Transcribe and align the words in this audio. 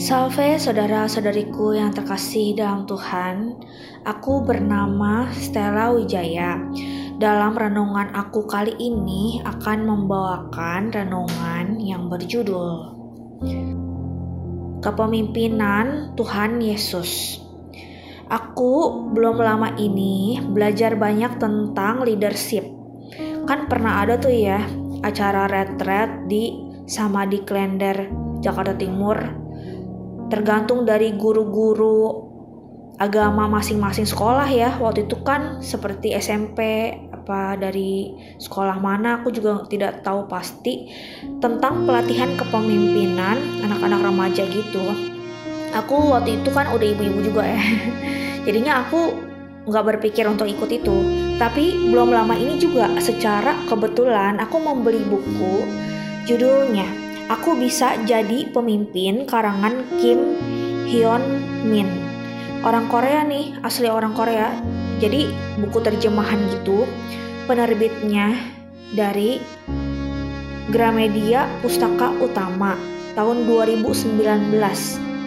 Salve 0.00 0.56
saudara-saudariku 0.56 1.76
yang 1.76 1.92
terkasih 1.92 2.56
dalam 2.56 2.88
Tuhan. 2.88 3.52
Aku 4.08 4.40
bernama 4.40 5.28
Stella 5.36 5.92
Wijaya. 5.92 6.56
Dalam 7.20 7.52
renungan 7.52 8.16
aku 8.16 8.48
kali 8.48 8.72
ini 8.80 9.44
akan 9.44 9.84
membawakan 9.84 10.88
renungan 10.88 11.76
yang 11.84 12.08
berjudul 12.08 12.96
Kepemimpinan 14.80 16.16
Tuhan 16.16 16.56
Yesus. 16.64 17.36
Aku 18.32 19.04
belum 19.12 19.36
lama 19.36 19.76
ini 19.76 20.40
belajar 20.40 20.96
banyak 20.96 21.36
tentang 21.36 22.08
leadership. 22.08 22.64
Kan 23.44 23.68
pernah 23.68 24.00
ada 24.00 24.16
tuh 24.16 24.32
ya 24.32 24.64
acara 25.04 25.44
retret 25.44 26.24
di 26.24 26.56
Samadhi 26.88 27.44
Klender, 27.44 28.25
Jakarta 28.40 28.76
Timur 28.76 29.46
tergantung 30.26 30.82
dari 30.82 31.14
guru-guru 31.14 32.26
agama 32.96 33.46
masing-masing 33.48 34.08
sekolah 34.08 34.48
ya. 34.48 34.74
Waktu 34.80 35.06
itu 35.08 35.20
kan 35.22 35.60
seperti 35.60 36.16
SMP 36.16 36.92
apa 37.12 37.58
dari 37.58 38.12
sekolah 38.40 38.78
mana 38.80 39.20
aku 39.20 39.34
juga 39.34 39.64
tidak 39.68 40.02
tahu 40.02 40.26
pasti 40.30 40.90
tentang 41.42 41.84
pelatihan 41.84 42.32
kepemimpinan 42.34 43.36
anak-anak 43.64 44.00
remaja 44.02 44.42
gitu. 44.48 44.84
Aku 45.76 46.14
waktu 46.14 46.40
itu 46.40 46.48
kan 46.54 46.72
udah 46.72 46.86
ibu-ibu 46.86 47.20
juga 47.20 47.44
ya. 47.44 47.60
Jadinya 48.46 48.86
aku 48.86 49.26
nggak 49.66 49.84
berpikir 49.94 50.24
untuk 50.24 50.48
ikut 50.48 50.70
itu. 50.70 50.96
Tapi 51.36 51.92
belum 51.92 52.14
lama 52.14 52.32
ini 52.38 52.56
juga 52.56 52.88
secara 53.02 53.52
kebetulan 53.68 54.40
aku 54.40 54.56
membeli 54.56 55.04
buku 55.04 55.66
judulnya 56.24 57.05
Aku 57.26 57.58
bisa 57.58 57.98
jadi 58.06 58.46
pemimpin 58.54 59.26
karangan 59.26 59.82
Kim 59.98 60.38
Hyun 60.86 61.42
Min. 61.66 61.90
Orang 62.62 62.86
Korea 62.86 63.26
nih, 63.26 63.58
asli 63.66 63.90
orang 63.90 64.14
Korea. 64.14 64.54
Jadi 65.02 65.26
buku 65.58 65.82
terjemahan 65.82 66.38
gitu. 66.54 66.86
Penerbitnya 67.50 68.30
dari 68.94 69.42
Gramedia 70.70 71.50
Pustaka 71.62 72.14
Utama 72.22 72.78
tahun 73.18 73.42
2019 73.50 74.22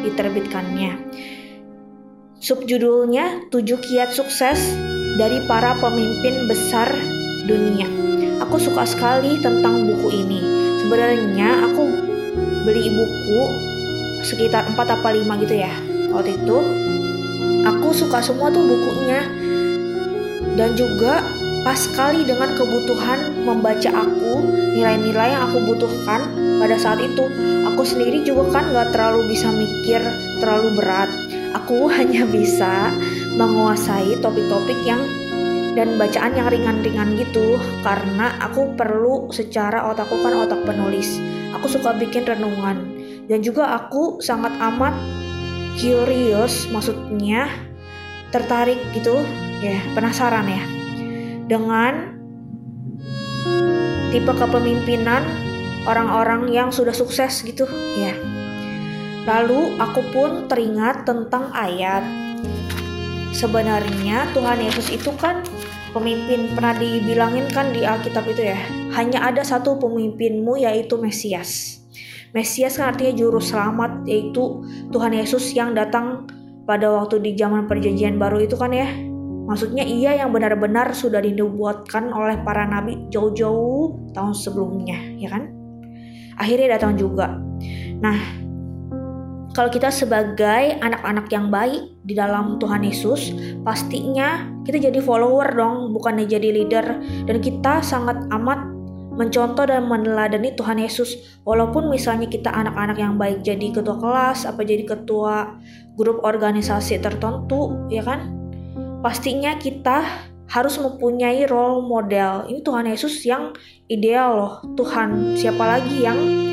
diterbitkannya. 0.08 0.92
Subjudulnya 2.40 3.52
7 3.52 3.60
kiat 3.76 4.16
sukses 4.16 4.56
dari 5.20 5.44
para 5.52 5.76
pemimpin 5.84 6.48
besar 6.48 6.88
dunia. 7.44 7.88
Aku 8.50 8.58
suka 8.58 8.82
sekali 8.82 9.38
tentang 9.38 9.86
buku 9.86 10.26
ini. 10.26 10.42
Sebenarnya 10.82 11.70
aku 11.70 11.86
beli 12.66 12.90
buku 12.90 13.42
sekitar 14.26 14.66
4 14.74 14.74
apa 14.74 15.06
5 15.14 15.22
gitu 15.46 15.54
ya 15.54 15.70
waktu 16.10 16.34
itu. 16.34 16.58
Aku 17.70 17.94
suka 17.94 18.26
semua 18.26 18.50
tuh 18.50 18.66
bukunya. 18.66 19.22
Dan 20.58 20.74
juga 20.74 21.22
pas 21.62 21.78
sekali 21.78 22.26
dengan 22.26 22.50
kebutuhan 22.58 23.38
membaca 23.46 23.94
aku 23.94 24.42
nilai-nilai 24.74 25.38
yang 25.38 25.46
aku 25.46 25.70
butuhkan 25.70 26.26
pada 26.58 26.74
saat 26.74 27.06
itu. 27.06 27.30
Aku 27.70 27.86
sendiri 27.86 28.26
juga 28.26 28.50
kan 28.50 28.74
gak 28.74 28.98
terlalu 28.98 29.30
bisa 29.30 29.54
mikir 29.54 30.02
terlalu 30.42 30.74
berat. 30.74 31.10
Aku 31.54 31.86
hanya 32.02 32.26
bisa 32.26 32.98
menguasai 33.38 34.18
topik-topik 34.26 34.82
yang 34.82 35.06
dan 35.78 35.98
bacaan 36.02 36.34
yang 36.34 36.50
ringan-ringan 36.50 37.20
gitu 37.20 37.58
karena 37.86 38.34
aku 38.42 38.74
perlu 38.74 39.30
secara 39.30 39.86
otakku 39.90 40.18
kan 40.22 40.34
otak 40.46 40.62
penulis. 40.66 41.22
Aku 41.58 41.70
suka 41.70 41.94
bikin 41.98 42.26
renungan. 42.26 42.98
Dan 43.30 43.46
juga 43.46 43.78
aku 43.78 44.18
sangat 44.26 44.58
amat 44.58 44.98
curious 45.78 46.66
maksudnya 46.74 47.46
tertarik 48.34 48.82
gitu 48.98 49.22
ya 49.62 49.78
penasaran 49.94 50.50
ya. 50.50 50.64
Dengan 51.46 52.18
tipe 54.10 54.34
kepemimpinan 54.34 55.22
orang-orang 55.86 56.50
yang 56.50 56.74
sudah 56.74 56.94
sukses 56.94 57.46
gitu 57.46 57.70
ya. 57.98 58.18
Lalu 59.30 59.78
aku 59.78 60.02
pun 60.10 60.50
teringat 60.50 61.06
tentang 61.06 61.54
ayat. 61.54 62.02
Sebenarnya 63.30 64.26
Tuhan 64.34 64.58
Yesus 64.58 64.90
itu 64.90 65.14
kan 65.14 65.46
pemimpin. 65.92 66.54
Pernah 66.54 66.78
dibilangin 66.78 67.46
kan 67.52 67.74
di 67.76 67.84
Alkitab 67.84 68.26
itu 68.30 68.50
ya? 68.50 68.60
Hanya 68.96 69.26
ada 69.26 69.42
satu 69.42 69.78
pemimpinmu 69.78 70.60
yaitu 70.62 70.98
Mesias. 70.98 71.82
Mesias 72.30 72.78
kan 72.78 72.94
artinya 72.94 73.14
juru 73.18 73.42
selamat 73.42 74.06
yaitu 74.06 74.62
Tuhan 74.94 75.18
Yesus 75.18 75.50
yang 75.58 75.74
datang 75.74 76.30
pada 76.70 76.86
waktu 76.94 77.18
di 77.18 77.34
zaman 77.34 77.66
perjanjian 77.66 78.22
baru 78.22 78.46
itu 78.46 78.54
kan 78.54 78.70
ya? 78.70 78.86
Maksudnya 79.50 79.82
ia 79.82 80.14
yang 80.14 80.30
benar-benar 80.30 80.94
sudah 80.94 81.26
dinubuatkan 81.26 82.14
oleh 82.14 82.38
para 82.46 82.70
nabi 82.70 83.10
jauh-jauh 83.10 84.14
tahun 84.14 84.38
sebelumnya 84.38 85.18
ya 85.18 85.34
kan? 85.34 85.50
Akhirnya 86.38 86.78
datang 86.78 86.94
juga. 86.94 87.34
Nah 87.98 88.39
kalau 89.60 89.76
kita 89.76 89.92
sebagai 89.92 90.80
anak-anak 90.80 91.28
yang 91.36 91.52
baik 91.52 91.92
di 92.08 92.16
dalam 92.16 92.64
Tuhan 92.64 92.80
Yesus, 92.80 93.36
pastinya 93.68 94.48
kita 94.64 94.88
jadi 94.88 95.04
follower 95.04 95.52
dong, 95.52 95.92
bukannya 95.92 96.24
jadi 96.32 96.48
leader. 96.56 96.96
Dan 97.28 97.44
kita 97.44 97.84
sangat 97.84 98.24
amat 98.32 98.56
mencontoh 99.20 99.68
dan 99.68 99.84
meneladani 99.84 100.56
Tuhan 100.56 100.80
Yesus. 100.80 101.44
Walaupun 101.44 101.92
misalnya 101.92 102.32
kita 102.32 102.48
anak-anak 102.48 103.04
yang 103.04 103.20
baik 103.20 103.44
jadi 103.44 103.76
ketua 103.76 104.00
kelas, 104.00 104.48
apa 104.48 104.64
jadi 104.64 104.88
ketua 104.88 105.60
grup 106.00 106.24
organisasi 106.24 107.04
tertentu, 107.04 107.76
ya 107.92 108.00
kan? 108.08 108.32
Pastinya 109.04 109.60
kita 109.60 110.24
harus 110.48 110.80
mempunyai 110.80 111.44
role 111.52 111.84
model. 111.84 112.48
Ini 112.48 112.64
Tuhan 112.64 112.88
Yesus 112.88 113.28
yang 113.28 113.52
ideal 113.92 114.40
loh. 114.40 114.54
Tuhan 114.80 115.36
siapa 115.36 115.68
lagi 115.68 116.00
yang 116.00 116.48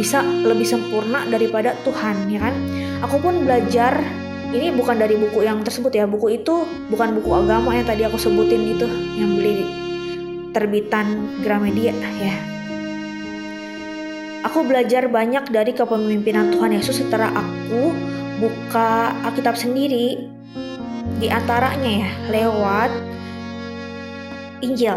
bisa 0.00 0.24
lebih 0.24 0.64
sempurna 0.64 1.28
daripada 1.28 1.76
Tuhan 1.84 2.32
ya 2.32 2.40
kan? 2.40 2.56
Aku 3.04 3.20
pun 3.20 3.44
belajar 3.44 4.00
ini 4.50 4.72
bukan 4.72 4.96
dari 4.96 5.20
buku 5.20 5.44
yang 5.44 5.60
tersebut 5.60 5.92
ya 5.92 6.08
buku 6.08 6.40
itu 6.40 6.64
bukan 6.88 7.20
buku 7.20 7.30
agama 7.36 7.76
yang 7.76 7.84
tadi 7.84 8.08
aku 8.08 8.16
sebutin 8.16 8.64
itu 8.64 8.88
yang 9.20 9.36
beli 9.36 9.68
terbitan 10.56 11.36
Gramedia 11.44 11.92
ya. 12.16 12.34
Aku 14.48 14.64
belajar 14.64 15.04
banyak 15.06 15.52
dari 15.52 15.76
kepemimpinan 15.76 16.48
Tuhan 16.48 16.72
Yesus 16.72 17.04
setelah 17.04 17.28
aku 17.28 17.92
buka 18.40 19.12
Alkitab 19.28 19.52
sendiri. 19.52 20.16
Di 21.20 21.28
antaranya 21.28 22.08
ya 22.08 22.10
lewat 22.32 22.90
Injil. 24.64 24.96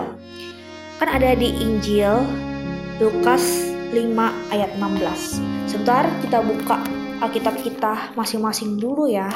Kan 0.98 1.10
ada 1.12 1.36
di 1.36 1.52
Injil 1.60 2.24
Lukas 3.04 3.73
5 3.94 4.50
ayat 4.50 4.74
16. 4.82 5.70
Sebentar 5.70 6.10
kita 6.26 6.42
buka 6.42 6.82
Alkitab 7.22 7.62
kita 7.62 8.10
masing-masing 8.18 8.82
dulu 8.82 9.06
ya. 9.06 9.30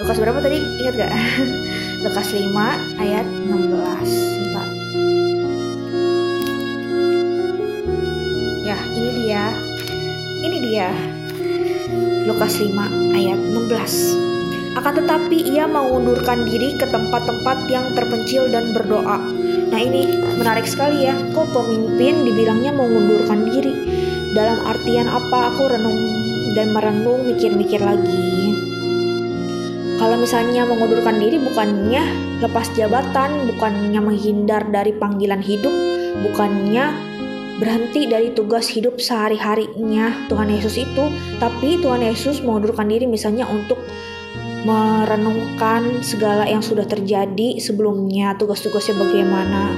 Lukas 0.00 0.16
berapa 0.16 0.40
tadi? 0.40 0.56
Ingat 0.56 0.94
gak? 0.96 1.12
Lukas 2.00 2.32
5 2.34 2.48
ayat 2.96 3.26
16. 3.28 4.08
Sebentar. 4.08 4.66
Ya, 8.64 8.78
ini 8.96 9.10
dia. 9.20 9.44
Ini 10.42 10.58
dia. 10.64 10.88
Lukas 12.24 12.56
5 12.56 12.72
ayat 13.12 13.36
16. 13.36 14.41
Akan 14.72 14.96
tetapi 14.96 15.52
ia 15.52 15.68
mengundurkan 15.68 16.48
diri 16.48 16.74
ke 16.80 16.88
tempat-tempat 16.88 17.68
yang 17.68 17.92
terpencil 17.92 18.48
dan 18.48 18.72
berdoa 18.72 19.20
Nah 19.72 19.80
ini 19.80 20.04
menarik 20.36 20.68
sekali 20.68 21.08
ya, 21.08 21.16
kok 21.32 21.48
pemimpin 21.48 22.28
dibilangnya 22.28 22.76
mengundurkan 22.76 23.48
diri. 23.48 23.72
Dalam 24.36 24.60
artian 24.68 25.08
apa 25.08 25.48
aku 25.48 25.64
renung 25.64 26.00
dan 26.52 26.76
merenung 26.76 27.24
mikir-mikir 27.24 27.80
lagi. 27.80 28.52
Kalau 29.96 30.20
misalnya 30.20 30.68
mengundurkan 30.68 31.16
diri 31.16 31.40
bukannya 31.40 32.04
lepas 32.44 32.68
jabatan, 32.76 33.48
bukannya 33.48 34.00
menghindar 34.02 34.68
dari 34.68 34.92
panggilan 34.92 35.40
hidup, 35.40 35.72
bukannya 36.20 36.92
berhenti 37.56 38.10
dari 38.10 38.34
tugas 38.36 38.68
hidup 38.68 39.00
sehari-harinya 39.00 40.28
Tuhan 40.28 40.52
Yesus 40.52 40.84
itu, 40.84 41.04
tapi 41.40 41.80
Tuhan 41.80 42.04
Yesus 42.04 42.44
mengundurkan 42.44 42.92
diri 42.92 43.08
misalnya 43.08 43.48
untuk 43.48 43.80
merenungkan 44.62 46.02
segala 46.02 46.46
yang 46.46 46.62
sudah 46.62 46.86
terjadi 46.86 47.58
sebelumnya, 47.58 48.38
tugas-tugasnya 48.38 48.94
bagaimana. 48.98 49.74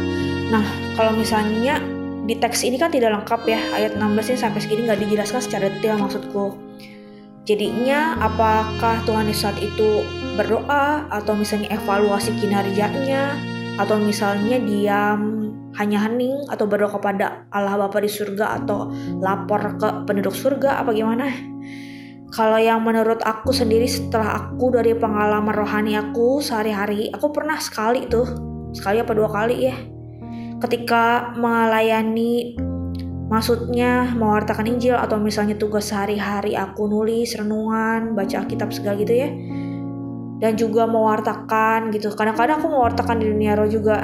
Nah, 0.52 0.64
kalau 0.94 1.16
misalnya 1.16 1.80
di 2.24 2.36
teks 2.36 2.64
ini 2.64 2.76
kan 2.76 2.92
tidak 2.92 3.12
lengkap 3.12 3.40
ya, 3.48 3.60
ayat 3.76 3.96
16 3.96 4.32
ini 4.32 4.38
sampai 4.40 4.60
segini 4.60 4.80
nggak 4.84 5.00
dijelaskan 5.04 5.40
secara 5.40 5.72
detail 5.72 6.00
maksudku. 6.00 6.56
Jadinya 7.44 8.16
apakah 8.24 9.04
Tuhan 9.04 9.28
Yesus 9.28 9.44
saat 9.44 9.60
itu 9.60 10.00
berdoa 10.36 11.04
atau 11.12 11.36
misalnya 11.36 11.76
evaluasi 11.76 12.32
kinerjanya 12.40 13.36
atau 13.76 14.00
misalnya 14.00 14.56
diam 14.56 15.52
hanya 15.76 16.08
hening 16.08 16.48
atau 16.48 16.64
berdoa 16.64 16.96
kepada 16.96 17.44
Allah 17.52 17.76
Bapa 17.76 18.00
di 18.00 18.08
surga 18.08 18.64
atau 18.64 18.88
lapor 19.20 19.76
ke 19.76 19.88
penduduk 20.08 20.32
surga 20.32 20.80
apa 20.80 20.96
gimana? 20.96 21.53
Kalau 22.34 22.58
yang 22.58 22.82
menurut 22.82 23.22
aku 23.22 23.54
sendiri 23.54 23.86
setelah 23.86 24.34
aku 24.34 24.74
dari 24.74 24.90
pengalaman 24.98 25.54
rohani 25.54 25.94
aku 25.94 26.42
sehari-hari, 26.42 27.06
aku 27.14 27.30
pernah 27.30 27.62
sekali 27.62 28.10
tuh, 28.10 28.26
sekali 28.74 28.98
apa 28.98 29.14
dua 29.14 29.30
kali 29.30 29.70
ya, 29.70 29.76
ketika 30.58 31.30
melayani 31.38 32.58
maksudnya 33.30 34.10
mewartakan 34.18 34.66
Injil 34.66 34.98
atau 34.98 35.22
misalnya 35.22 35.54
tugas 35.54 35.94
sehari-hari 35.94 36.58
aku 36.58 36.90
nulis 36.90 37.38
renungan 37.38 38.18
baca 38.18 38.42
Alkitab 38.42 38.74
segala 38.74 38.98
gitu 38.98 39.14
ya 39.14 39.30
dan 40.42 40.58
juga 40.58 40.90
mewartakan 40.90 41.94
gitu. 41.94 42.10
Kadang-kadang 42.18 42.58
aku 42.58 42.68
mewartakan 42.68 43.22
di 43.22 43.30
dunia 43.30 43.54
roh 43.54 43.70
juga 43.70 44.02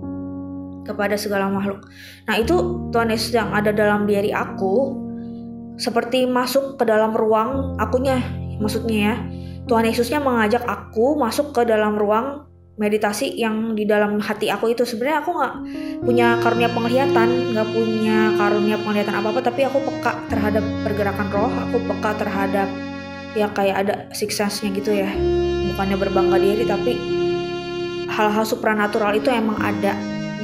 kepada 0.88 1.18
segala 1.18 1.50
makhluk. 1.50 1.82
Nah 2.30 2.38
itu 2.38 2.86
Tuhan 2.94 3.10
Yesus 3.10 3.34
yang 3.34 3.50
ada 3.50 3.74
dalam 3.74 4.06
diri 4.06 4.30
aku 4.30 5.09
seperti 5.80 6.28
masuk 6.28 6.76
ke 6.76 6.84
dalam 6.84 7.16
ruang 7.16 7.80
akunya 7.80 8.20
maksudnya 8.60 8.98
ya. 9.00 9.14
Tuhan 9.64 9.86
Yesusnya 9.86 10.20
mengajak 10.20 10.66
aku 10.66 11.16
masuk 11.16 11.56
ke 11.56 11.62
dalam 11.64 11.96
ruang 11.96 12.44
meditasi 12.80 13.36
yang 13.36 13.76
di 13.76 13.84
dalam 13.88 14.20
hati 14.20 14.52
aku 14.52 14.72
itu. 14.72 14.84
Sebenarnya 14.84 15.24
aku 15.24 15.30
nggak 15.32 15.54
punya 16.04 16.36
karunia 16.44 16.68
penglihatan 16.68 17.28
nggak 17.56 17.68
punya 17.72 18.18
karunia 18.36 18.76
penglihatan 18.80 19.14
apa 19.16 19.28
apa 19.32 19.40
tapi 19.40 19.60
aku 19.64 19.78
peka 19.84 20.12
terhadap 20.28 20.64
pergerakan 20.84 21.28
roh 21.32 21.52
aku 21.68 21.76
peka 21.86 22.10
terhadap 22.18 22.68
ya 23.36 23.46
kayak 23.52 23.76
ada 23.86 23.94
suksesnya 24.12 24.68
gitu 24.76 24.92
ya. 24.92 25.08
Bukannya 25.72 25.96
berbangga 25.96 26.36
diri 26.36 26.64
tapi 26.68 26.92
hal-hal 28.10 28.44
supranatural 28.44 29.14
itu 29.14 29.30
emang 29.30 29.56
ada 29.62 29.94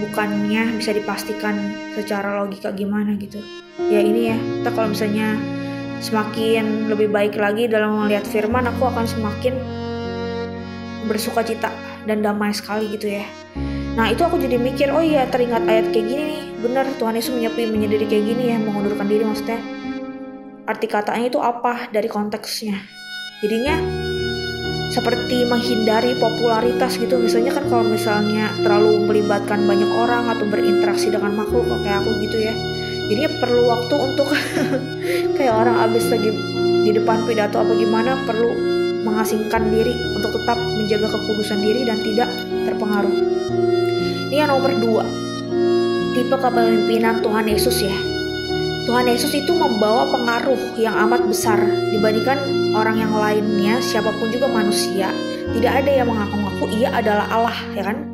bukannya 0.00 0.76
bisa 0.76 0.92
dipastikan 0.92 1.56
secara 1.96 2.42
logika 2.42 2.72
gimana 2.72 3.16
gitu. 3.16 3.40
Ya 3.88 4.00
ini 4.00 4.32
ya 4.32 4.36
kita 4.36 4.70
kalau 4.72 4.92
misalnya 4.92 5.36
semakin 6.00 6.92
lebih 6.92 7.08
baik 7.08 7.36
lagi 7.40 7.68
dalam 7.68 8.04
melihat 8.04 8.28
firman 8.28 8.68
aku 8.68 8.88
akan 8.88 9.04
semakin 9.08 9.56
bersuka 11.08 11.40
cita 11.46 11.72
dan 12.04 12.20
damai 12.20 12.52
sekali 12.52 12.92
gitu 12.92 13.16
ya. 13.16 13.24
Nah 13.96 14.12
itu 14.12 14.20
aku 14.20 14.36
jadi 14.36 14.60
mikir 14.60 14.92
oh 14.92 15.00
iya 15.00 15.24
teringat 15.32 15.64
ayat 15.64 15.88
kayak 15.88 16.06
gini 16.06 16.22
nih. 16.36 16.42
Bener 16.60 16.84
Tuhan 17.00 17.16
Yesus 17.16 17.32
menyepi 17.32 17.64
menyendiri 17.68 18.04
kayak 18.04 18.24
gini 18.28 18.44
ya 18.52 18.56
mengundurkan 18.60 19.08
diri 19.08 19.24
maksudnya. 19.24 19.60
Arti 20.66 20.86
katanya 20.90 21.26
itu 21.30 21.38
apa 21.40 21.88
dari 21.94 22.10
konteksnya? 22.10 22.76
Jadinya 23.40 24.05
seperti 24.96 25.44
menghindari 25.44 26.16
popularitas 26.16 26.96
gitu. 26.96 27.20
Misalnya 27.20 27.52
kan 27.52 27.68
kalau 27.68 27.84
misalnya 27.84 28.48
terlalu 28.64 29.04
melibatkan 29.04 29.68
banyak 29.68 29.92
orang 29.92 30.32
atau 30.32 30.48
berinteraksi 30.48 31.12
dengan 31.12 31.36
makhluk 31.36 31.68
kayak 31.84 32.00
aku 32.00 32.16
gitu 32.24 32.40
ya. 32.40 32.56
Jadinya 33.12 33.30
perlu 33.36 33.62
waktu 33.68 33.94
untuk 34.00 34.28
kayak 35.36 35.52
orang 35.52 35.76
abis 35.84 36.08
lagi 36.08 36.32
di 36.88 36.90
depan 36.96 37.28
pidato 37.28 37.60
apa 37.60 37.76
gimana 37.76 38.24
perlu 38.24 38.50
mengasingkan 39.04 39.68
diri 39.68 39.92
untuk 40.16 40.32
tetap 40.32 40.58
menjaga 40.58 41.12
kekudusan 41.12 41.60
diri 41.60 41.84
dan 41.84 42.00
tidak 42.00 42.32
terpengaruh. 42.64 43.14
Ini 44.32 44.42
yang 44.42 44.48
nomor 44.48 44.72
dua 44.80 45.04
tipe 46.16 46.34
kepemimpinan 46.40 47.20
Tuhan 47.20 47.44
Yesus 47.44 47.84
ya 47.84 48.15
Tuhan 48.86 49.10
Yesus 49.10 49.34
itu 49.34 49.50
membawa 49.50 50.06
pengaruh 50.14 50.78
yang 50.78 50.94
amat 50.94 51.26
besar 51.26 51.58
dibandingkan 51.90 52.38
orang 52.70 53.02
yang 53.02 53.10
lainnya, 53.18 53.82
siapa 53.82 54.14
pun 54.14 54.30
juga 54.30 54.46
manusia. 54.46 55.10
Tidak 55.50 55.72
ada 55.82 55.90
yang 55.90 56.06
mengaku-ngaku 56.06 56.70
ia 56.70 56.94
adalah 56.94 57.26
Allah, 57.26 57.58
ya 57.74 57.82
kan? 57.82 58.06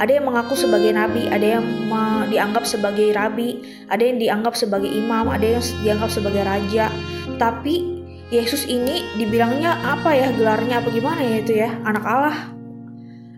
Ada 0.00 0.16
yang 0.16 0.24
mengaku 0.24 0.56
sebagai 0.56 0.88
nabi, 0.96 1.28
ada 1.28 1.60
yang 1.60 1.64
dianggap 2.32 2.64
sebagai 2.64 3.12
rabi, 3.12 3.60
ada 3.92 4.00
yang 4.00 4.16
dianggap 4.16 4.56
sebagai 4.56 4.88
imam, 4.88 5.28
ada 5.28 5.44
yang 5.44 5.62
dianggap 5.84 6.08
sebagai 6.08 6.48
raja. 6.48 6.88
Tapi 7.36 8.00
Yesus 8.32 8.64
ini 8.72 9.04
dibilangnya 9.20 9.76
apa 9.84 10.16
ya 10.16 10.32
gelarnya 10.32 10.80
apa 10.80 10.88
gimana 10.96 11.20
ya 11.20 11.36
itu 11.44 11.52
ya? 11.60 11.76
Anak 11.84 12.04
Allah. 12.08 12.36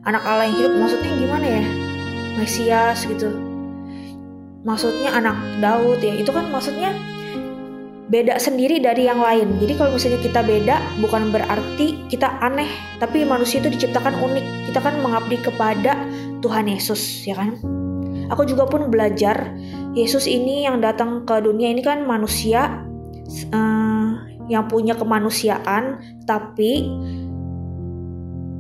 Anak 0.06 0.22
Allah 0.22 0.46
yang 0.46 0.56
hidup 0.62 0.72
maksudnya 0.78 1.10
gimana 1.10 1.46
ya? 1.46 1.64
Mesias 2.38 3.02
gitu 3.02 3.48
maksudnya 4.66 5.14
anak 5.14 5.37
Daud 5.62 6.02
ya 6.02 6.14
itu 6.19 6.31
kan 6.34 6.50
maksudnya 6.50 6.94
beda 8.08 8.40
sendiri 8.40 8.81
dari 8.81 9.05
yang 9.05 9.20
lain. 9.20 9.60
Jadi 9.60 9.72
kalau 9.76 9.93
misalnya 9.94 10.20
kita 10.25 10.40
beda 10.40 10.81
bukan 11.05 11.28
berarti 11.28 12.08
kita 12.08 12.40
aneh, 12.40 12.69
tapi 12.96 13.22
manusia 13.28 13.60
itu 13.60 13.69
diciptakan 13.69 14.16
unik. 14.16 14.72
Kita 14.72 14.81
kan 14.81 14.96
mengabdi 15.05 15.37
kepada 15.44 16.08
Tuhan 16.40 16.72
Yesus, 16.72 17.25
ya 17.28 17.37
kan? 17.37 17.60
Aku 18.32 18.44
juga 18.49 18.69
pun 18.69 18.88
belajar 18.88 19.52
Yesus 19.93 20.28
ini 20.28 20.64
yang 20.64 20.81
datang 20.81 21.25
ke 21.25 21.40
dunia 21.40 21.72
ini 21.72 21.81
kan 21.81 22.04
manusia 22.04 22.84
uh, 23.52 24.11
yang 24.49 24.64
punya 24.69 24.96
kemanusiaan, 24.96 26.00
tapi 26.25 26.88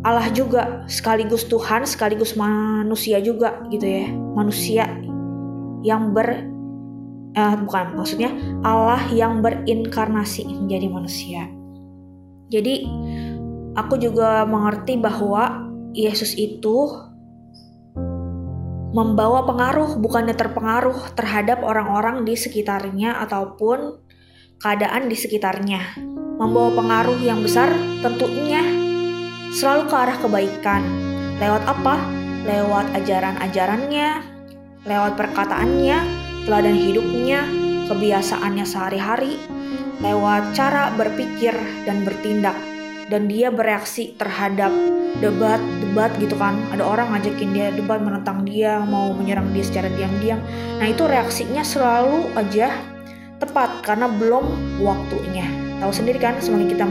Allah 0.04 0.28
juga 0.32 0.84
sekaligus 0.88 1.48
Tuhan, 1.48 1.88
sekaligus 1.88 2.36
manusia 2.36 3.16
juga 3.20 3.64
gitu 3.72 3.84
ya. 3.84 4.12
Manusia 4.12 4.84
yang 5.86 6.14
ber 6.14 6.48
eh, 7.34 7.56
bukan 7.62 7.94
maksudnya 7.94 8.34
Allah 8.66 9.02
yang 9.14 9.40
berinkarnasi 9.44 10.46
menjadi 10.48 10.86
manusia. 10.90 11.42
Jadi 12.48 12.88
aku 13.76 14.00
juga 14.00 14.48
mengerti 14.48 14.96
bahwa 14.96 15.68
Yesus 15.92 16.32
itu 16.36 17.08
membawa 18.88 19.44
pengaruh 19.44 20.00
bukannya 20.00 20.32
terpengaruh 20.32 21.12
terhadap 21.12 21.60
orang-orang 21.60 22.24
di 22.24 22.32
sekitarnya 22.32 23.20
ataupun 23.28 24.00
keadaan 24.58 25.12
di 25.12 25.16
sekitarnya. 25.16 26.00
Membawa 26.38 26.70
pengaruh 26.72 27.18
yang 27.20 27.42
besar 27.42 27.68
tentunya 28.00 28.62
selalu 29.52 29.90
ke 29.90 29.94
arah 29.94 30.16
kebaikan. 30.22 30.82
Lewat 31.38 31.62
apa? 31.66 31.94
Lewat 32.46 32.86
ajaran-ajarannya, 32.96 34.08
lewat 34.88 35.20
perkataannya, 35.20 35.98
teladan 36.48 36.74
hidupnya, 36.74 37.44
kebiasaannya 37.92 38.64
sehari-hari, 38.64 39.36
lewat 40.00 40.56
cara 40.56 40.90
berpikir 40.96 41.52
dan 41.84 42.02
bertindak. 42.08 42.56
Dan 43.08 43.24
dia 43.24 43.48
bereaksi 43.48 44.12
terhadap 44.20 44.68
debat-debat 45.24 46.12
gitu 46.20 46.36
kan. 46.36 46.60
Ada 46.72 46.84
orang 46.84 47.16
ngajakin 47.16 47.56
dia 47.56 47.72
debat 47.72 48.04
menentang 48.04 48.44
dia, 48.44 48.84
mau 48.84 49.16
menyerang 49.16 49.48
dia 49.56 49.64
secara 49.64 49.88
diam-diam. 49.96 50.36
Nah 50.76 50.86
itu 50.92 51.08
reaksinya 51.08 51.64
selalu 51.64 52.28
aja 52.36 52.68
tepat 53.40 53.80
karena 53.80 54.12
belum 54.12 54.44
waktunya. 54.84 55.48
Tahu 55.80 55.88
sendiri 55.88 56.20
kan, 56.20 56.36
semakin 56.36 56.68
kita 56.68 56.84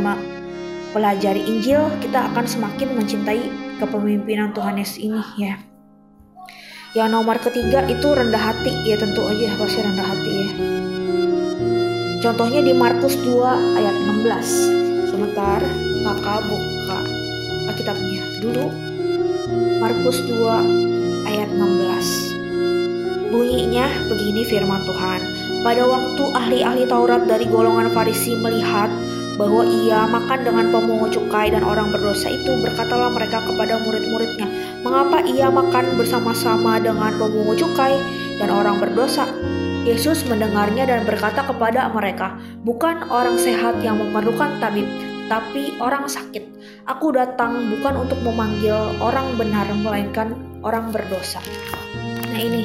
pelajari 0.96 1.46
Injil, 1.46 1.86
kita 2.01 2.34
akan 2.34 2.50
semakin 2.50 2.98
mencintai 2.98 3.44
kepemimpinan 3.77 4.58
Tuhan 4.58 4.82
Yesus 4.82 4.98
ini 4.98 5.22
ya. 5.38 5.62
Yang 6.96 7.10
nomor 7.12 7.36
ketiga 7.44 7.84
itu 7.91 8.08
rendah 8.08 8.39
hati, 8.39 8.72
ya 8.88 8.96
tentu 8.96 9.27
aja 9.27 9.60
pasti 9.60 9.79
rendah 9.84 10.08
hati 10.08 10.32
ya. 10.32 10.50
Contohnya 12.24 12.63
di 12.63 12.72
Markus 12.72 13.20
2 13.20 13.75
ayat 13.75 13.96
16. 14.08 15.12
Sebentar, 15.12 15.60
kakak 16.08 16.39
buka 16.48 17.00
Alkitabnya 17.67 18.24
dulu. 18.39 18.72
Markus 19.84 20.24
2 20.24 21.27
ayat 21.27 21.51
16. 21.51 23.36
Bunyinya 23.36 23.91
begini 24.08 24.48
firman 24.48 24.88
Tuhan. 24.88 25.22
Pada 25.67 25.84
waktu 25.84 26.24
ahli-ahli 26.32 26.88
Taurat 26.88 27.27
dari 27.27 27.44
golongan 27.51 27.91
Farisi 27.91 28.39
melihat 28.39 28.88
bahwa 29.38 29.67
ia 29.67 30.10
makan 30.10 30.39
dengan 30.41 30.65
pemungut 30.74 31.13
cukai 31.13 31.53
dan 31.53 31.62
orang 31.62 31.94
berdosa 31.94 32.32
itu 32.34 32.58
berkatalah 32.63 33.13
mereka 33.13 33.44
kepada 33.46 33.77
murid-muridnya, 33.86 34.50
"Mengapa 34.88 35.20
ia 35.27 35.51
makan 35.51 36.00
bersama-sama 36.00 36.79
dengan 36.79 37.12
pemungut 37.20 37.60
cukai 37.60 38.00
dan 38.39 38.48
orang 38.48 38.79
berdosa?" 38.79 39.27
Yesus 39.84 40.24
mendengarnya 40.27 40.88
dan 40.88 41.03
berkata 41.03 41.44
kepada 41.44 41.91
mereka, 41.91 42.39
"Bukan 42.63 43.12
orang 43.12 43.36
sehat 43.36 43.84
yang 43.84 44.00
memerlukan 44.00 44.63
tabib, 44.63 44.88
tapi 45.27 45.75
orang 45.84 46.08
sakit. 46.08 46.44
Aku 46.88 47.12
datang 47.12 47.67
bukan 47.67 48.08
untuk 48.08 48.20
memanggil 48.24 48.75
orang 49.03 49.36
benar, 49.36 49.67
melainkan 49.75 50.39
orang 50.63 50.88
berdosa." 50.96 51.44
Nah, 52.32 52.39
ini 52.39 52.63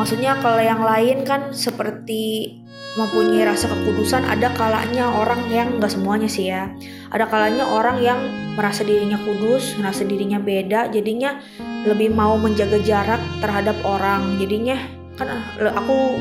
maksudnya 0.00 0.40
kalau 0.40 0.60
yang 0.64 0.80
lain 0.80 1.28
kan 1.28 1.52
seperti 1.52 2.63
mempunyai 2.94 3.42
rasa 3.42 3.66
kekudusan 3.66 4.22
ada 4.22 4.54
kalanya 4.54 5.10
orang 5.10 5.50
yang 5.50 5.82
nggak 5.82 5.90
semuanya 5.90 6.30
sih 6.30 6.46
ya 6.50 6.70
ada 7.10 7.26
kalanya 7.26 7.66
orang 7.66 7.98
yang 7.98 8.18
merasa 8.54 8.86
dirinya 8.86 9.18
kudus 9.18 9.74
merasa 9.78 10.06
dirinya 10.06 10.38
beda 10.38 10.94
jadinya 10.94 11.42
lebih 11.84 12.16
mau 12.16 12.34
menjaga 12.40 12.80
jarak 12.80 13.20
terhadap 13.44 13.76
orang. 13.84 14.40
Jadinya 14.40 14.76
kan 15.20 15.28
eh, 15.60 15.72
aku 15.72 16.18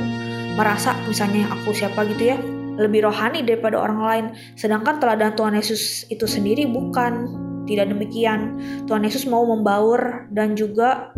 merasa 0.54 0.94
misalnya 1.10 1.50
aku 1.50 1.74
siapa 1.74 2.06
gitu 2.14 2.36
ya 2.36 2.38
lebih 2.78 3.08
rohani 3.08 3.42
daripada 3.42 3.80
orang 3.80 4.00
lain. 4.04 4.26
Sedangkan 4.60 5.00
teladan 5.00 5.34
Tuhan 5.34 5.56
Yesus 5.58 6.06
itu 6.12 6.28
sendiri 6.28 6.68
bukan 6.68 7.32
tidak 7.64 7.90
demikian. 7.90 8.60
Tuhan 8.86 9.08
Yesus 9.08 9.24
mau 9.26 9.48
membaur 9.48 10.28
dan 10.30 10.54
juga 10.54 11.16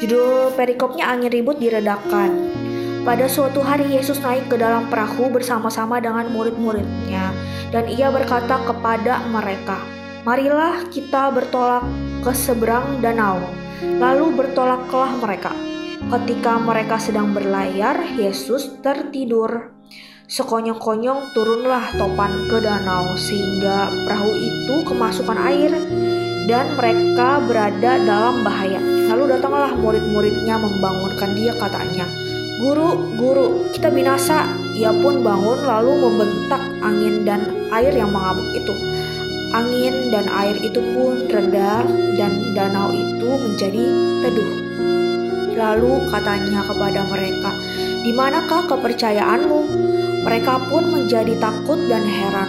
Judul 0.00 0.56
perikopnya 0.56 1.12
angin 1.12 1.28
ribut 1.28 1.60
diredakan. 1.60 2.69
Pada 3.00 3.24
suatu 3.32 3.64
hari 3.64 3.96
Yesus 3.96 4.20
naik 4.20 4.52
ke 4.52 4.60
dalam 4.60 4.92
perahu 4.92 5.32
bersama-sama 5.32 5.96
dengan 6.04 6.28
murid-muridnya 6.28 7.32
dan 7.72 7.88
ia 7.88 8.12
berkata 8.12 8.60
kepada 8.68 9.24
mereka, 9.24 9.80
"Marilah 10.28 10.84
kita 10.92 11.32
bertolak 11.32 11.80
ke 12.20 12.28
seberang 12.36 13.00
danau." 13.00 13.40
Lalu 13.80 14.36
bertolaklah 14.36 15.16
mereka. 15.16 15.56
Ketika 16.12 16.60
mereka 16.60 17.00
sedang 17.00 17.32
berlayar, 17.32 18.04
Yesus 18.20 18.68
tertidur. 18.84 19.72
Sekonyong-konyong 20.28 21.32
turunlah 21.32 21.96
topan 21.96 22.52
ke 22.52 22.60
danau 22.60 23.16
sehingga 23.16 23.88
perahu 24.04 24.32
itu 24.36 24.74
kemasukan 24.84 25.38
air 25.48 25.72
dan 26.44 26.76
mereka 26.76 27.40
berada 27.48 27.96
dalam 27.96 28.44
bahaya. 28.44 28.78
Lalu 29.08 29.40
datanglah 29.40 29.72
murid-muridnya 29.74 30.60
membangunkan 30.60 31.32
dia 31.34 31.56
katanya, 31.56 32.06
Guru, 32.60 33.16
guru, 33.16 33.46
kita 33.72 33.88
binasa. 33.88 34.44
Ia 34.76 34.92
pun 34.92 35.24
bangun 35.24 35.64
lalu 35.64 35.96
membentak 35.96 36.60
angin 36.84 37.24
dan 37.24 37.40
air 37.72 37.88
yang 37.88 38.12
mengamuk 38.12 38.52
itu. 38.52 38.76
Angin 39.56 40.12
dan 40.12 40.28
air 40.28 40.60
itu 40.60 40.76
pun 40.92 41.24
reda 41.24 41.88
dan 42.20 42.32
danau 42.52 42.92
itu 42.92 43.28
menjadi 43.32 43.84
teduh. 44.20 44.52
Lalu 45.56 46.04
katanya 46.12 46.60
kepada 46.68 47.00
mereka, 47.08 47.50
"Di 48.04 48.12
manakah 48.12 48.68
kepercayaanmu?" 48.68 49.60
Mereka 50.28 50.68
pun 50.68 50.84
menjadi 50.84 51.40
takut 51.40 51.80
dan 51.88 52.04
heran. 52.04 52.48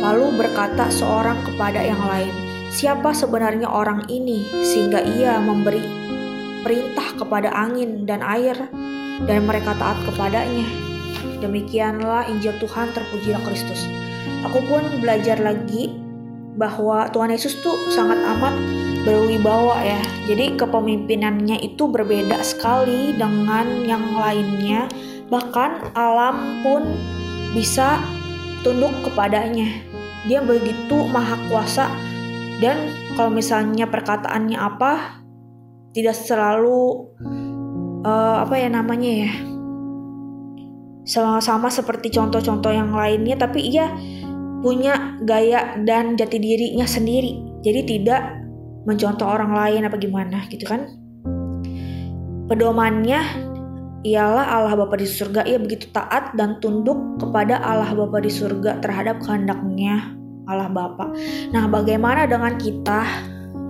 Lalu 0.00 0.40
berkata 0.40 0.88
seorang 0.88 1.36
kepada 1.44 1.84
yang 1.84 2.00
lain, 2.00 2.32
"Siapa 2.72 3.12
sebenarnya 3.12 3.68
orang 3.68 4.08
ini 4.08 4.40
sehingga 4.64 5.04
ia 5.04 5.36
memberi 5.36 5.84
perintah 6.64 7.12
kepada 7.12 7.52
angin 7.52 8.08
dan 8.08 8.24
air?" 8.24 8.56
Dan 9.24 9.44
mereka 9.44 9.76
taat 9.76 9.98
kepadanya. 10.06 10.64
Demikianlah 11.40 12.28
Injil 12.28 12.56
Tuhan 12.60 12.92
terpujilah 12.92 13.40
Kristus. 13.44 13.88
Aku 14.44 14.60
pun 14.68 14.84
belajar 15.00 15.40
lagi 15.40 15.92
bahwa 16.56 17.08
Tuhan 17.08 17.32
Yesus 17.32 17.60
tuh 17.64 17.76
sangat 17.92 18.20
amat 18.20 18.54
berwibawa 19.04 19.80
ya. 19.80 20.00
Jadi 20.28 20.60
kepemimpinannya 20.60 21.60
itu 21.64 21.88
berbeda 21.88 22.44
sekali 22.44 23.16
dengan 23.16 23.84
yang 23.84 24.04
lainnya. 24.16 24.88
Bahkan 25.32 25.96
alam 25.96 26.60
pun 26.60 26.84
bisa 27.56 28.00
tunduk 28.60 28.92
kepadanya. 29.04 29.68
Dia 30.28 30.44
begitu 30.44 31.08
maha 31.08 31.40
kuasa 31.48 31.88
dan 32.60 32.92
kalau 33.16 33.32
misalnya 33.32 33.88
perkataannya 33.88 34.58
apa 34.60 35.24
tidak 35.96 36.12
selalu 36.12 37.08
uh, 38.04 38.36
apa 38.44 38.54
ya 38.56 38.68
namanya 38.72 39.10
ya? 39.28 39.32
Sama-sama 41.04 41.72
seperti 41.72 42.12
contoh-contoh 42.12 42.70
yang 42.70 42.92
lainnya 42.94 43.34
tapi 43.40 43.66
ia 43.66 43.90
punya 44.60 45.16
gaya 45.24 45.80
dan 45.82 46.14
jati 46.14 46.36
dirinya 46.38 46.84
sendiri. 46.84 47.40
Jadi 47.64 47.98
tidak 47.98 48.40
mencontoh 48.84 49.26
orang 49.28 49.52
lain 49.52 49.88
apa 49.88 49.96
gimana 49.96 50.44
gitu 50.48 50.64
kan? 50.68 50.86
Pedomannya 52.46 53.20
ialah 54.04 54.44
Allah 54.48 54.74
Bapa 54.76 54.96
di 54.96 55.06
surga. 55.08 55.44
Ia 55.44 55.58
begitu 55.60 55.88
taat 55.92 56.36
dan 56.36 56.60
tunduk 56.60 57.20
kepada 57.20 57.60
Allah 57.60 57.92
Bapa 57.92 58.20
di 58.20 58.32
surga 58.32 58.80
terhadap 58.80 59.20
kehendaknya 59.24 60.16
Allah 60.48 60.68
Bapa. 60.72 61.12
Nah 61.52 61.68
bagaimana 61.68 62.24
dengan 62.24 62.56
kita 62.56 63.04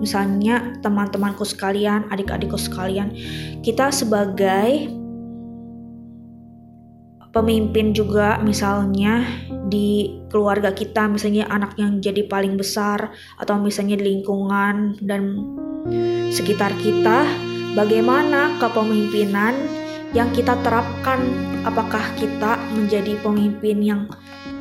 misalnya 0.01 0.73
teman-temanku 0.81 1.45
sekalian, 1.45 2.09
adik-adikku 2.09 2.57
sekalian, 2.57 3.13
kita 3.61 3.93
sebagai 3.93 4.89
pemimpin 7.31 7.95
juga 7.95 8.41
misalnya 8.43 9.23
di 9.71 10.19
keluarga 10.27 10.75
kita 10.75 11.07
misalnya 11.07 11.47
anak 11.47 11.79
yang 11.79 12.03
jadi 12.03 12.27
paling 12.27 12.59
besar 12.59 13.15
atau 13.39 13.55
misalnya 13.55 13.95
di 13.95 14.03
lingkungan 14.03 14.99
dan 14.99 15.39
sekitar 16.27 16.75
kita 16.83 17.23
bagaimana 17.71 18.59
kepemimpinan 18.59 19.55
yang 20.11 20.27
kita 20.35 20.59
terapkan? 20.59 21.23
Apakah 21.61 22.03
kita 22.17 22.57
menjadi 22.73 23.21
pemimpin 23.21 23.77
yang 23.79 24.01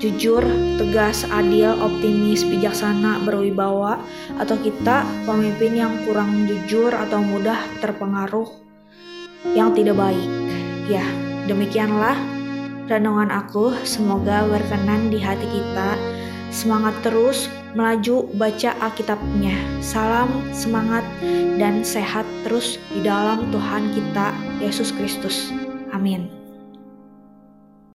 jujur, 0.01 0.43
tegas, 0.81 1.29
adil, 1.29 1.77
optimis, 1.77 2.43
bijaksana, 2.49 3.21
berwibawa, 3.23 4.01
atau 4.41 4.57
kita 4.59 5.05
pemimpin 5.29 5.77
yang 5.77 5.93
kurang 6.09 6.49
jujur 6.49 6.91
atau 6.91 7.21
mudah 7.21 7.61
terpengaruh 7.85 8.49
yang 9.53 9.77
tidak 9.77 10.01
baik. 10.01 10.29
Ya, 10.89 11.05
demikianlah 11.47 12.17
renungan 12.91 13.31
aku. 13.31 13.77
Semoga 13.87 14.49
berkenan 14.49 15.13
di 15.13 15.21
hati 15.21 15.47
kita. 15.47 15.95
Semangat 16.51 16.99
terus 17.07 17.47
melaju 17.79 18.27
baca 18.35 18.75
Alkitabnya. 18.83 19.55
Salam 19.79 20.51
semangat 20.51 21.07
dan 21.61 21.87
sehat 21.87 22.27
terus 22.43 22.83
di 22.91 23.07
dalam 23.07 23.55
Tuhan 23.55 23.95
kita 23.95 24.35
Yesus 24.59 24.91
Kristus. 24.91 25.55
Amin. 25.95 26.40